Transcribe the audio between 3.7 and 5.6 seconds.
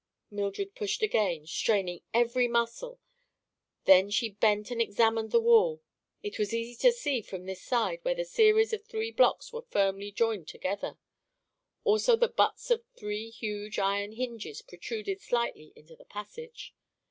Then she bent and examined the